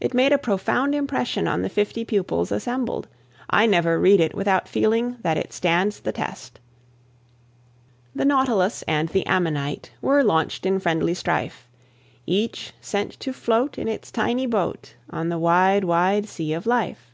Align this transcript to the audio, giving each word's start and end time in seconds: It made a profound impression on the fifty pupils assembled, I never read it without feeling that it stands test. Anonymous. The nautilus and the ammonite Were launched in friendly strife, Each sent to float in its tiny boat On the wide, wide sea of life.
It 0.00 0.14
made 0.14 0.32
a 0.32 0.38
profound 0.38 0.94
impression 0.94 1.48
on 1.48 1.62
the 1.62 1.68
fifty 1.68 2.04
pupils 2.04 2.52
assembled, 2.52 3.08
I 3.50 3.66
never 3.66 3.98
read 3.98 4.20
it 4.20 4.32
without 4.32 4.68
feeling 4.68 5.16
that 5.22 5.36
it 5.36 5.52
stands 5.52 5.98
test. 6.02 6.60
Anonymous. 8.14 8.14
The 8.14 8.24
nautilus 8.24 8.82
and 8.86 9.08
the 9.08 9.26
ammonite 9.26 9.90
Were 10.00 10.22
launched 10.22 10.66
in 10.66 10.78
friendly 10.78 11.14
strife, 11.14 11.66
Each 12.28 12.72
sent 12.80 13.18
to 13.18 13.32
float 13.32 13.76
in 13.76 13.88
its 13.88 14.12
tiny 14.12 14.46
boat 14.46 14.94
On 15.12 15.30
the 15.30 15.38
wide, 15.40 15.82
wide 15.82 16.28
sea 16.28 16.52
of 16.52 16.64
life. 16.64 17.10